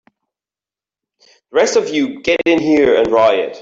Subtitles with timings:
[1.51, 3.55] The rest of you get in here and riot!